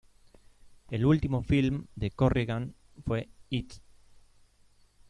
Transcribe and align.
El 0.89 1.05
último 1.05 1.43
film 1.43 1.85
de 1.93 2.09
Corrigan 2.09 2.73
fue 3.05 3.29
"It! 3.51 3.71